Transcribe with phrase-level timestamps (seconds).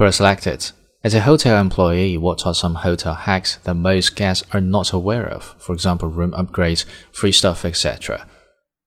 [0.00, 0.70] Quora selected.
[1.04, 5.28] As a hotel employee, what are some hotel hacks that most guests are not aware
[5.28, 5.54] of?
[5.58, 8.26] For example, room upgrades, free stuff, etc.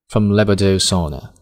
[0.08, 1.32] From Lebodou Sonna.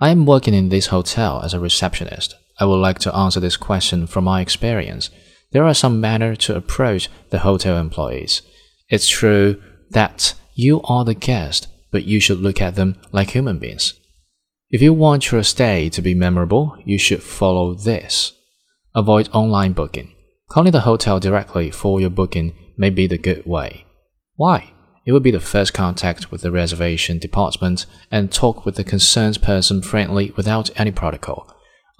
[0.00, 2.34] I am working in this hotel as a receptionist.
[2.58, 5.10] I would like to answer this question from my experience.
[5.52, 8.42] There are some manner to approach the hotel employees.
[8.88, 13.60] It's true that you are the guest, but you should look at them like human
[13.60, 13.94] beings.
[14.70, 18.32] If you want your stay to be memorable, you should follow this.
[18.96, 20.14] Avoid online booking.
[20.48, 23.84] Calling the hotel directly for your booking may be the good way.
[24.36, 24.72] Why?
[25.04, 29.42] It will be the first contact with the reservation department and talk with the concerned
[29.42, 31.46] person friendly without any protocol.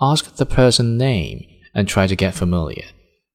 [0.01, 2.87] Ask the person name and try to get familiar.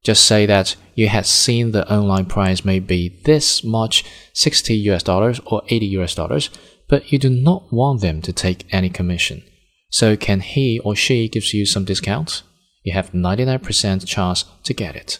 [0.03, 5.03] Just say that you had seen the online price may be this much 60 US
[5.03, 6.49] dollars or 80 US dollars,
[6.87, 9.43] but you do not want them to take any commission.
[9.91, 12.41] So can he or she gives you some discount?
[12.83, 15.19] You have 99% chance to get it.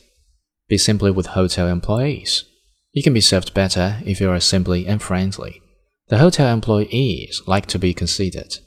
[0.68, 2.46] Be simply with hotel employees.
[2.92, 5.62] You can be served better if you are simply and friendly.
[6.08, 8.58] The hotel employees like to be considered.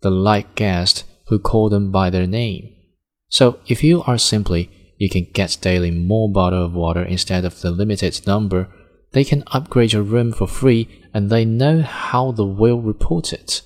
[0.00, 2.72] The like guests who call them by their name.
[3.28, 7.60] So if you are simply, you can get daily more bottle of water instead of
[7.60, 8.68] the limited number.
[9.12, 13.62] They can upgrade your room for free and they know how the will report it.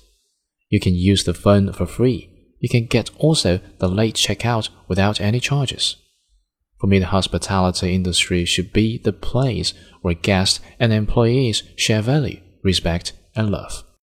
[0.69, 2.30] You can use the phone for free
[2.61, 5.97] you can get also the late checkout without any charges.
[6.79, 12.39] For me, the hospitality industry should be the place where guests and employees share value,
[12.63, 13.83] respect, and love.